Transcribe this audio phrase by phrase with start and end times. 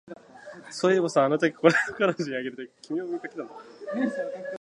[0.71, 3.53] そういえば、あのとき、これを彼女にあげるとき、君を見かけたんだ